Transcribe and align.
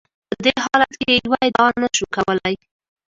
په 0.29 0.35
دې 0.45 0.53
حالت 0.65 0.91
کې 1.01 1.11
یوه 1.23 1.37
ادعا 1.47 1.67
نشو 1.81 2.05
کولای. 2.15 2.55